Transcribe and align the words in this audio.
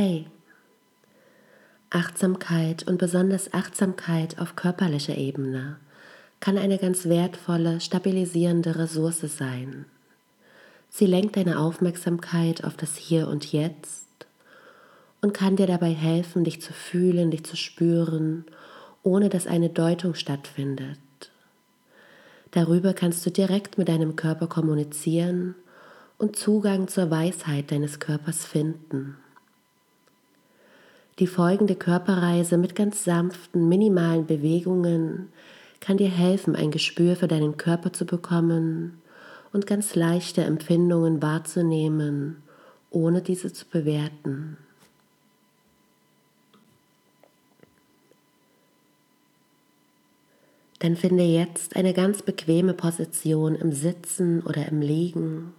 Hey, 0.00 0.26
Achtsamkeit 1.90 2.86
und 2.86 2.98
besonders 2.98 3.52
Achtsamkeit 3.52 4.38
auf 4.38 4.54
körperlicher 4.54 5.16
Ebene 5.16 5.78
kann 6.38 6.56
eine 6.56 6.78
ganz 6.78 7.06
wertvolle, 7.06 7.80
stabilisierende 7.80 8.78
Ressource 8.78 9.22
sein. 9.22 9.86
Sie 10.88 11.06
lenkt 11.06 11.34
deine 11.34 11.58
Aufmerksamkeit 11.58 12.62
auf 12.62 12.76
das 12.76 12.94
Hier 12.94 13.26
und 13.26 13.50
Jetzt 13.50 14.06
und 15.20 15.34
kann 15.34 15.56
dir 15.56 15.66
dabei 15.66 15.94
helfen, 15.94 16.44
dich 16.44 16.62
zu 16.62 16.72
fühlen, 16.72 17.32
dich 17.32 17.42
zu 17.42 17.56
spüren, 17.56 18.44
ohne 19.02 19.28
dass 19.28 19.48
eine 19.48 19.68
Deutung 19.68 20.14
stattfindet. 20.14 21.00
Darüber 22.52 22.94
kannst 22.94 23.26
du 23.26 23.30
direkt 23.32 23.78
mit 23.78 23.88
deinem 23.88 24.14
Körper 24.14 24.46
kommunizieren 24.46 25.56
und 26.18 26.36
Zugang 26.36 26.86
zur 26.86 27.10
Weisheit 27.10 27.72
deines 27.72 27.98
Körpers 27.98 28.44
finden. 28.44 29.16
Die 31.18 31.26
folgende 31.26 31.74
Körperreise 31.74 32.58
mit 32.58 32.76
ganz 32.76 33.02
sanften, 33.02 33.68
minimalen 33.68 34.26
Bewegungen 34.26 35.32
kann 35.80 35.96
dir 35.96 36.08
helfen, 36.08 36.54
ein 36.54 36.70
Gespür 36.70 37.16
für 37.16 37.26
deinen 37.26 37.56
Körper 37.56 37.92
zu 37.92 38.06
bekommen 38.06 39.02
und 39.52 39.66
ganz 39.66 39.96
leichte 39.96 40.44
Empfindungen 40.44 41.20
wahrzunehmen, 41.20 42.42
ohne 42.90 43.20
diese 43.20 43.52
zu 43.52 43.66
bewerten. 43.66 44.58
Dann 50.78 50.94
finde 50.94 51.24
jetzt 51.24 51.74
eine 51.74 51.94
ganz 51.94 52.22
bequeme 52.22 52.74
Position 52.74 53.56
im 53.56 53.72
Sitzen 53.72 54.42
oder 54.42 54.68
im 54.68 54.80
Liegen 54.80 55.52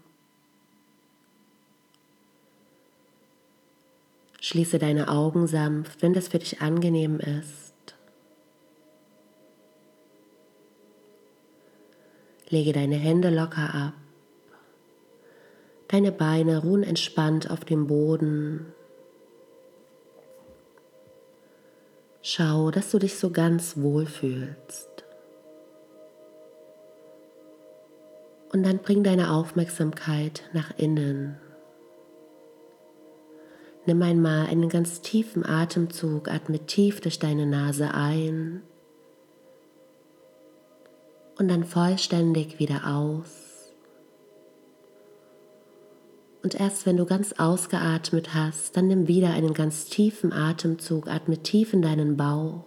Schließe 4.41 4.79
deine 4.79 5.09
Augen 5.09 5.47
sanft, 5.47 6.01
wenn 6.01 6.13
das 6.13 6.29
für 6.29 6.39
dich 6.39 6.61
angenehm 6.61 7.19
ist. 7.19 7.73
Lege 12.49 12.73
deine 12.73 12.95
Hände 12.95 13.29
locker 13.29 13.73
ab. 13.75 13.93
Deine 15.87 16.11
Beine 16.11 16.61
ruhen 16.61 16.83
entspannt 16.83 17.49
auf 17.51 17.65
dem 17.65 17.87
Boden. 17.87 18.73
Schau, 22.21 22.71
dass 22.71 22.91
du 22.91 22.99
dich 22.99 23.17
so 23.17 23.31
ganz 23.31 23.77
wohl 23.77 24.05
fühlst. 24.05 24.89
Und 28.51 28.63
dann 28.63 28.79
bring 28.79 29.03
deine 29.03 29.31
Aufmerksamkeit 29.31 30.43
nach 30.53 30.77
innen. 30.77 31.37
Nimm 33.89 34.03
einmal 34.03 34.45
einen 34.45 34.69
ganz 34.69 35.01
tiefen 35.01 35.43
Atemzug, 35.43 36.27
atme 36.27 36.59
tief 36.59 37.01
durch 37.01 37.17
deine 37.17 37.47
Nase 37.47 37.91
ein 37.91 38.61
und 41.39 41.47
dann 41.47 41.63
vollständig 41.63 42.59
wieder 42.59 42.85
aus. 42.85 43.71
Und 46.43 46.53
erst 46.53 46.85
wenn 46.85 46.97
du 46.97 47.07
ganz 47.07 47.33
ausgeatmet 47.39 48.35
hast, 48.35 48.77
dann 48.77 48.89
nimm 48.89 49.07
wieder 49.07 49.31
einen 49.31 49.55
ganz 49.55 49.85
tiefen 49.85 50.33
Atemzug, 50.33 51.07
atme 51.07 51.39
tief 51.39 51.73
in 51.73 51.81
deinen 51.81 52.15
Bauch. 52.15 52.65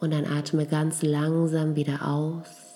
Und 0.00 0.12
dann 0.12 0.24
atme 0.24 0.66
ganz 0.66 1.02
langsam 1.02 1.76
wieder 1.76 2.08
aus. 2.08 2.69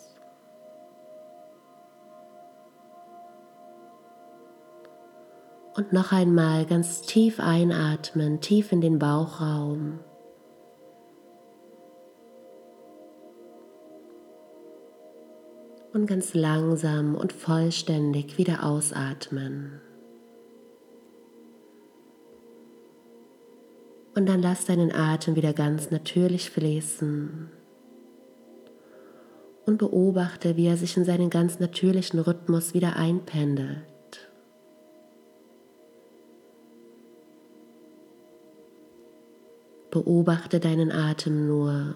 Und 5.76 5.92
noch 5.92 6.12
einmal 6.12 6.66
ganz 6.66 7.02
tief 7.02 7.40
einatmen, 7.40 8.40
tief 8.40 8.70
in 8.70 8.80
den 8.80 9.00
Bauchraum. 9.00 9.98
Und 15.92 16.06
ganz 16.06 16.34
langsam 16.34 17.16
und 17.16 17.32
vollständig 17.32 18.38
wieder 18.38 18.64
ausatmen. 18.64 19.80
Und 24.14 24.28
dann 24.28 24.42
lass 24.42 24.66
deinen 24.66 24.94
Atem 24.94 25.34
wieder 25.34 25.52
ganz 25.52 25.90
natürlich 25.90 26.50
fließen. 26.50 27.50
Und 29.66 29.78
beobachte, 29.78 30.56
wie 30.56 30.66
er 30.66 30.76
sich 30.76 30.96
in 30.96 31.04
seinen 31.04 31.30
ganz 31.30 31.58
natürlichen 31.58 32.20
Rhythmus 32.20 32.74
wieder 32.74 32.94
einpendelt. 32.94 33.93
Beobachte 39.94 40.58
deinen 40.58 40.90
Atem 40.90 41.46
nur 41.46 41.94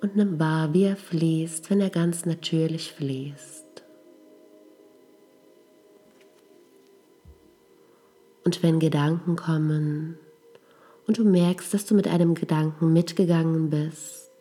und 0.00 0.16
nimm 0.16 0.40
wahr, 0.40 0.74
wie 0.74 0.82
er 0.82 0.96
fließt, 0.96 1.70
wenn 1.70 1.80
er 1.80 1.90
ganz 1.90 2.26
natürlich 2.26 2.92
fließt. 2.92 3.84
Und 8.44 8.62
wenn 8.64 8.80
Gedanken 8.80 9.36
kommen 9.36 10.18
und 11.06 11.18
du 11.18 11.24
merkst, 11.24 11.72
dass 11.72 11.86
du 11.86 11.94
mit 11.94 12.08
einem 12.08 12.34
Gedanken 12.34 12.92
mitgegangen 12.92 13.70
bist, 13.70 14.32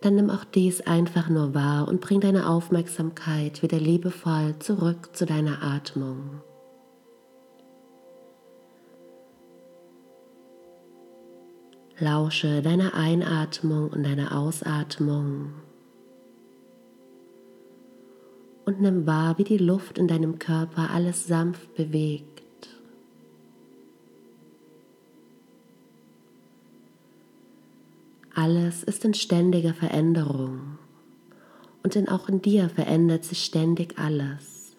dann 0.00 0.16
nimm 0.16 0.30
auch 0.30 0.44
dies 0.44 0.80
einfach 0.80 1.28
nur 1.28 1.54
wahr 1.54 1.86
und 1.86 2.00
bring 2.00 2.20
deine 2.20 2.48
Aufmerksamkeit 2.48 3.62
wieder 3.62 3.78
liebevoll 3.78 4.56
zurück 4.58 5.10
zu 5.12 5.26
deiner 5.26 5.62
Atmung. 5.62 6.42
Lausche 12.00 12.62
deiner 12.62 12.94
Einatmung 12.94 13.88
und 13.88 14.04
deiner 14.04 14.38
Ausatmung 14.38 15.52
und 18.64 18.80
nimm 18.80 19.04
wahr, 19.04 19.36
wie 19.38 19.44
die 19.44 19.58
Luft 19.58 19.98
in 19.98 20.06
deinem 20.06 20.38
Körper 20.38 20.90
alles 20.90 21.26
sanft 21.26 21.74
bewegt. 21.74 22.68
Alles 28.32 28.84
ist 28.84 29.04
in 29.04 29.14
ständiger 29.14 29.74
Veränderung 29.74 30.78
und 31.82 31.96
denn 31.96 32.08
auch 32.08 32.28
in 32.28 32.40
dir 32.40 32.68
verändert 32.68 33.24
sich 33.24 33.44
ständig 33.44 33.98
alles. 33.98 34.76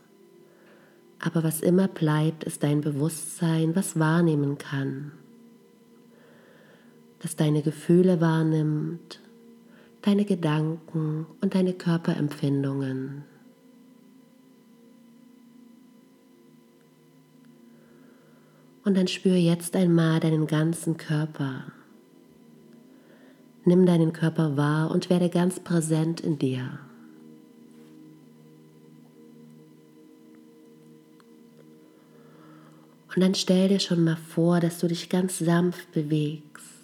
Aber 1.20 1.44
was 1.44 1.60
immer 1.60 1.90
bleibt, 1.90 2.46
ist 2.46 2.64
dein 2.64 2.80
Bewusstsein, 2.80 3.76
was 3.76 4.00
wahrnehmen 4.00 4.58
kann 4.58 5.12
das 7.20 7.36
deine 7.36 7.62
Gefühle 7.62 8.22
wahrnimmt, 8.22 9.20
deine 10.02 10.26
Gedanken 10.26 11.26
und 11.42 11.56
deine 11.56 11.74
Körperempfindungen. 11.74 13.24
Und 18.86 18.98
dann 18.98 19.08
spüre 19.08 19.36
jetzt 19.36 19.76
einmal 19.76 20.20
deinen 20.20 20.48
ganzen 20.48 20.98
Körper. 20.98 21.66
Nimm 23.66 23.86
deinen 23.86 24.14
Körper 24.14 24.58
wahr 24.58 24.90
und 24.90 25.10
werde 25.10 25.30
ganz 25.30 25.60
präsent 25.60 26.22
in 26.22 26.40
dir. 26.40 26.80
Und 33.14 33.22
dann 33.22 33.36
stell 33.36 33.68
dir 33.68 33.80
schon 33.80 34.04
mal 34.04 34.16
vor, 34.16 34.60
dass 34.60 34.80
du 34.80 34.88
dich 34.88 35.10
ganz 35.10 35.40
sanft 35.40 35.92
bewegst. 35.92 36.79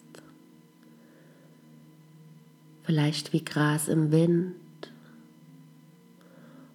Vielleicht 2.86 3.34
wie 3.34 3.44
Gras 3.44 3.88
im 3.88 4.12
Wind 4.12 4.56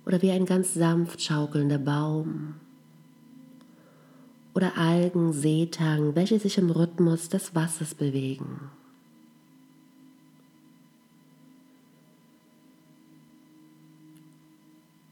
oder 0.04 0.22
wie 0.22 0.30
ein 0.30 0.44
ganz 0.44 0.74
sanft 0.74 1.22
schaukelnder 1.22 1.78
Baum 1.78 2.54
oder 4.54 4.76
Algen, 4.76 5.32
Seetang, 5.32 6.16
welche 6.16 6.38
sich 6.40 6.58
im 6.58 6.70
Rhythmus 6.70 7.28
des 7.28 7.54
Wassers 7.54 7.94
bewegen. 7.94 8.70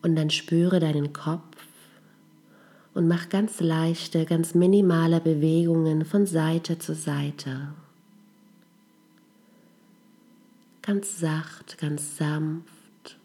Und 0.02 0.16
dann 0.16 0.30
spüre 0.30 0.80
deinen 0.80 1.12
Kopf 1.12 1.56
und 2.94 3.06
mach 3.06 3.28
ganz 3.28 3.60
leichte, 3.60 4.24
ganz 4.24 4.54
minimale 4.54 5.20
Bewegungen 5.20 6.04
von 6.04 6.26
Seite 6.26 6.78
zu 6.78 6.94
Seite. 6.94 7.74
Ganz 10.88 11.20
sacht, 11.20 11.76
ganz 11.76 12.16
sanft. 12.16 13.18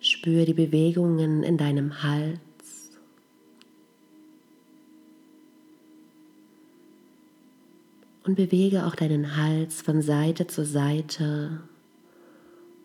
Spür 0.00 0.46
die 0.46 0.52
Bewegungen 0.52 1.44
in 1.44 1.56
deinem 1.56 2.02
Hals. 2.02 2.40
Und 8.24 8.34
bewege 8.34 8.86
auch 8.86 8.96
deinen 8.96 9.36
Hals 9.36 9.80
von 9.80 10.02
Seite 10.02 10.48
zu 10.48 10.64
Seite 10.64 11.60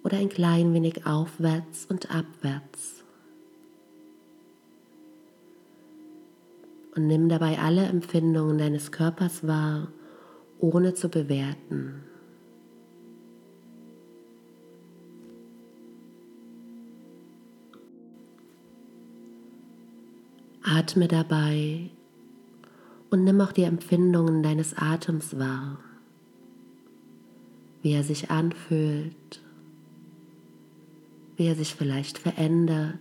oder 0.03 0.17
ein 0.19 0.29
klein 0.29 0.75
wenig 0.75 1.07
aufwärts 1.07 1.87
und 1.87 2.11
abwärts. 2.11 2.94
Und 6.95 7.07
nimm 7.07 7.27
dabei 7.27 7.59
alle 7.59 7.85
Empfindungen 7.85 8.57
deines 8.57 8.91
Körpers 8.91 9.45
wahr, 9.45 9.89
ohne 10.59 10.93
zu 10.93 11.09
bewerten. 11.09 12.03
Atme 20.63 21.07
dabei 21.07 21.91
und 23.11 23.23
nimm 23.23 23.39
auch 23.41 23.51
die 23.51 23.63
Empfindungen 23.63 24.41
deines 24.41 24.75
Atems 24.75 25.37
wahr, 25.37 25.79
wie 27.81 27.91
er 27.93 28.03
sich 28.03 28.31
anfühlt, 28.31 29.41
wie 31.35 31.45
er 31.45 31.55
sich 31.55 31.75
vielleicht 31.75 32.17
verändert. 32.17 32.99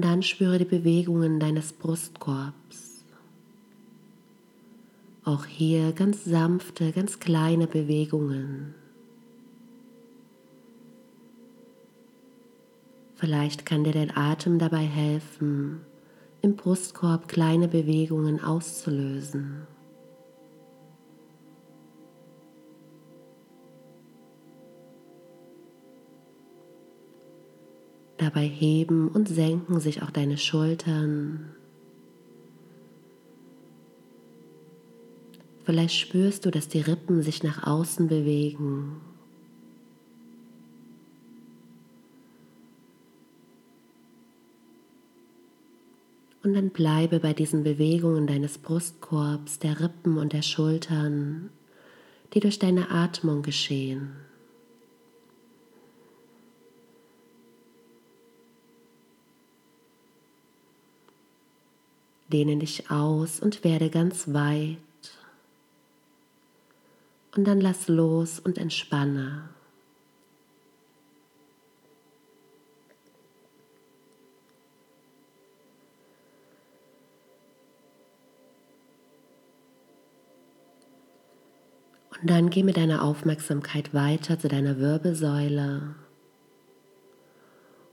Und 0.00 0.06
dann 0.06 0.22
spüre 0.22 0.56
die 0.56 0.64
Bewegungen 0.64 1.38
deines 1.40 1.74
Brustkorbs. 1.74 3.04
Auch 5.26 5.44
hier 5.44 5.92
ganz 5.92 6.24
sanfte, 6.24 6.90
ganz 6.92 7.20
kleine 7.20 7.66
Bewegungen. 7.66 8.74
Vielleicht 13.16 13.66
kann 13.66 13.84
dir 13.84 13.92
dein 13.92 14.16
Atem 14.16 14.58
dabei 14.58 14.86
helfen, 14.86 15.82
im 16.40 16.56
Brustkorb 16.56 17.28
kleine 17.28 17.68
Bewegungen 17.68 18.42
auszulösen. 18.42 19.66
Dabei 28.32 28.46
heben 28.46 29.08
und 29.08 29.28
senken 29.28 29.80
sich 29.80 30.02
auch 30.02 30.10
deine 30.12 30.38
Schultern. 30.38 31.52
Vielleicht 35.64 35.96
spürst 35.96 36.46
du, 36.46 36.52
dass 36.52 36.68
die 36.68 36.80
Rippen 36.80 37.22
sich 37.22 37.42
nach 37.42 37.66
außen 37.66 38.06
bewegen. 38.06 39.00
Und 46.44 46.54
dann 46.54 46.70
bleibe 46.70 47.18
bei 47.18 47.32
diesen 47.32 47.64
Bewegungen 47.64 48.28
deines 48.28 48.58
Brustkorbs, 48.58 49.58
der 49.58 49.80
Rippen 49.80 50.18
und 50.18 50.32
der 50.32 50.42
Schultern, 50.42 51.50
die 52.32 52.38
durch 52.38 52.60
deine 52.60 52.92
Atmung 52.92 53.42
geschehen. 53.42 54.29
Dehne 62.32 62.56
dich 62.58 62.90
aus 62.90 63.40
und 63.40 63.64
werde 63.64 63.90
ganz 63.90 64.32
weit. 64.32 64.78
Und 67.36 67.44
dann 67.44 67.60
lass 67.60 67.88
los 67.88 68.38
und 68.38 68.58
entspanne. 68.58 69.48
Und 82.20 82.28
dann 82.28 82.50
geh 82.50 82.62
mit 82.62 82.76
deiner 82.76 83.02
Aufmerksamkeit 83.02 83.94
weiter 83.94 84.38
zu 84.38 84.48
deiner 84.48 84.78
Wirbelsäule 84.78 85.94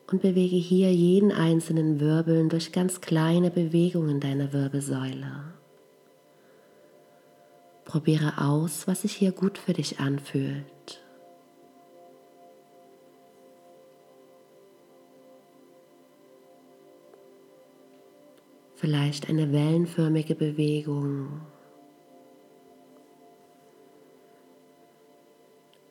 und 0.10 0.22
bewege 0.22 0.56
hier 0.56 0.92
jeden 0.94 1.32
einzelnen 1.32 2.00
Wirbeln 2.00 2.50
durch 2.50 2.72
ganz 2.72 3.02
kleine 3.02 3.52
Bewegungen 3.52 4.20
deiner 4.20 4.54
Wirbelsäule. 4.54 5.54
Probiere 7.84 8.34
aus, 8.42 8.88
was 8.88 9.02
sich 9.02 9.14
hier 9.14 9.32
gut 9.32 9.58
für 9.58 9.74
dich 9.74 10.00
anfühlt. 10.00 11.04
Vielleicht 18.76 19.28
eine 19.30 19.52
wellenförmige 19.52 20.36
Bewegung. 20.36 21.42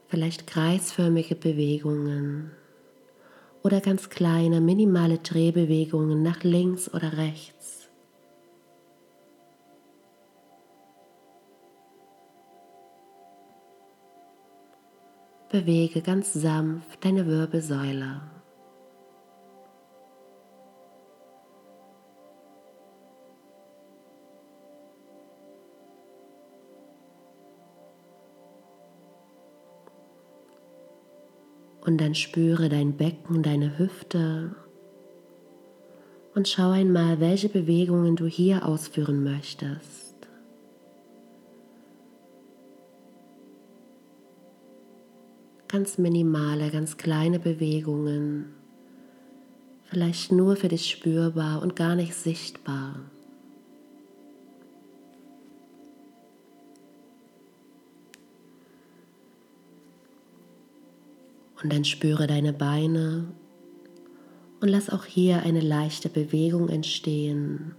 Vielleicht 0.09 0.47
kreisförmige 0.47 1.35
Bewegungen 1.35 2.53
oder 3.67 3.81
ganz 3.81 4.09
kleine, 4.11 4.61
minimale 4.61 5.19
Drehbewegungen 5.19 6.23
nach 6.23 6.45
links 6.45 6.89
oder 6.95 7.17
rechts. 7.17 7.89
Bewege 15.51 16.01
ganz 16.01 16.33
sanft 16.33 17.05
deine 17.05 17.27
Wirbelsäule. 17.27 18.36
Und 31.87 32.01
dann 32.01 32.17
spüre 32.17 32.69
dein 32.69 32.97
Becken, 32.97 33.45
deine 33.45 33.79
Hüfte 33.79 34.57
und 36.35 36.49
schau 36.49 36.71
einmal, 36.71 37.19
welche 37.21 37.49
Bewegungen 37.49 38.15
du 38.15 38.27
hier 38.27 38.67
ausführen 38.67 39.25
möchtest. 39.25 40.15
Ganz 45.69 45.97
minimale, 45.97 46.71
ganz 46.71 46.97
kleine 46.97 47.39
Bewegungen, 47.39 48.53
vielleicht 49.85 50.31
nur 50.33 50.57
für 50.57 50.69
dich 50.69 50.91
spürbar 50.91 51.63
und 51.63 51.75
gar 51.75 51.95
nicht 51.95 52.15
sichtbar. 52.15 52.97
Und 61.67 61.73
dann 61.73 61.85
spüre 61.85 62.29
deine 62.29 62.53
Beine 62.53 63.27
und 64.61 64.69
lass 64.69 64.89
auch 64.89 65.05
hier 65.05 65.43
eine 65.43 65.59
leichte 65.59 66.09
Bewegung 66.09 66.69
entstehen. 66.69 67.75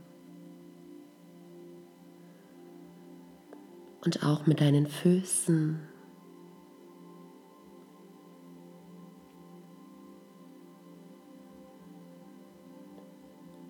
Und 4.03 4.25
auch 4.25 4.45
mit 4.45 4.59
deinen 4.59 4.87
Füßen. 4.87 5.79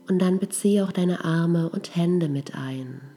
Und 0.10 0.20
dann 0.20 0.40
beziehe 0.40 0.84
auch 0.84 0.92
deine 0.92 1.24
Arme 1.24 1.70
und 1.70 1.96
Hände 1.96 2.28
mit 2.28 2.56
ein. 2.56 3.17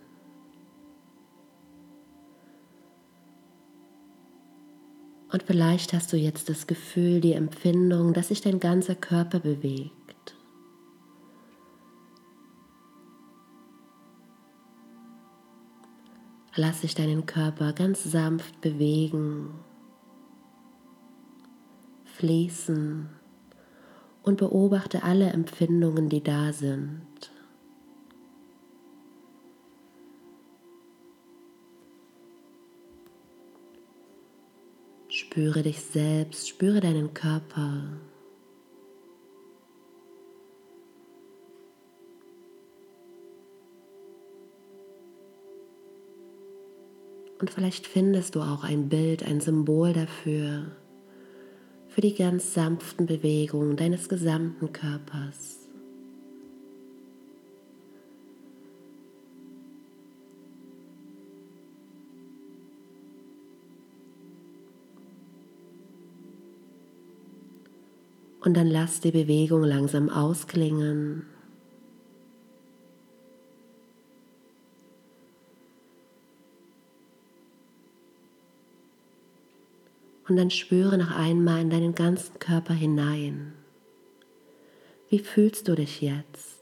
Und 5.32 5.44
vielleicht 5.44 5.92
hast 5.92 6.12
du 6.12 6.16
jetzt 6.16 6.48
das 6.48 6.66
Gefühl, 6.66 7.20
die 7.20 7.34
Empfindung, 7.34 8.12
dass 8.12 8.28
sich 8.28 8.40
dein 8.40 8.58
ganzer 8.58 8.96
Körper 8.96 9.38
bewegt. 9.38 9.92
Lass 16.56 16.80
dich 16.80 16.96
deinen 16.96 17.26
Körper 17.26 17.72
ganz 17.72 18.02
sanft 18.02 18.60
bewegen, 18.60 19.54
fließen 22.04 23.08
und 24.24 24.36
beobachte 24.36 25.04
alle 25.04 25.30
Empfindungen, 25.30 26.08
die 26.08 26.22
da 26.22 26.52
sind. 26.52 27.30
Spüre 35.30 35.62
dich 35.62 35.80
selbst, 35.80 36.48
spüre 36.48 36.80
deinen 36.80 37.14
Körper. 37.14 37.84
Und 47.38 47.48
vielleicht 47.48 47.86
findest 47.86 48.34
du 48.34 48.40
auch 48.40 48.64
ein 48.64 48.88
Bild, 48.88 49.22
ein 49.22 49.40
Symbol 49.40 49.92
dafür, 49.92 50.72
für 51.86 52.00
die 52.00 52.16
ganz 52.16 52.52
sanften 52.52 53.06
Bewegungen 53.06 53.76
deines 53.76 54.08
gesamten 54.08 54.72
Körpers. 54.72 55.59
Und 68.40 68.56
dann 68.56 68.66
lass 68.66 69.00
die 69.00 69.10
Bewegung 69.10 69.62
langsam 69.62 70.08
ausklingen. 70.08 71.26
Und 80.26 80.36
dann 80.36 80.50
spüre 80.50 80.96
noch 80.96 81.10
einmal 81.10 81.60
in 81.60 81.70
deinen 81.70 81.94
ganzen 81.94 82.38
Körper 82.38 82.72
hinein. 82.72 83.52
Wie 85.08 85.18
fühlst 85.18 85.66
du 85.66 85.74
dich 85.74 86.00
jetzt? 86.00 86.60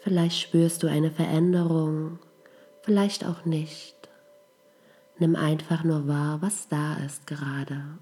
Vielleicht 0.00 0.40
spürst 0.40 0.82
du 0.82 0.86
eine 0.86 1.10
Veränderung, 1.10 2.18
vielleicht 2.82 3.24
auch 3.24 3.44
nicht. 3.44 3.94
Nimm 5.18 5.36
einfach 5.36 5.84
nur 5.84 6.08
wahr, 6.08 6.40
was 6.40 6.68
da 6.68 6.94
ist 6.96 7.26
gerade. 7.26 7.98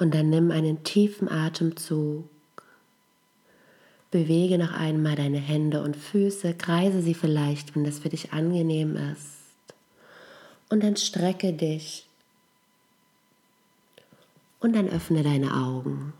Und 0.00 0.14
dann 0.14 0.30
nimm 0.30 0.50
einen 0.50 0.82
tiefen 0.82 1.28
Atemzug. 1.28 2.24
Bewege 4.10 4.56
noch 4.56 4.72
einmal 4.72 5.14
deine 5.14 5.38
Hände 5.38 5.82
und 5.82 5.94
Füße, 5.94 6.54
kreise 6.54 7.02
sie 7.02 7.12
vielleicht, 7.12 7.76
wenn 7.76 7.84
das 7.84 7.98
für 7.98 8.08
dich 8.08 8.32
angenehm 8.32 8.96
ist. 8.96 9.36
Und 10.70 10.82
dann 10.82 10.96
strecke 10.96 11.52
dich. 11.52 12.06
Und 14.58 14.74
dann 14.74 14.88
öffne 14.88 15.22
deine 15.22 15.54
Augen. 15.54 16.14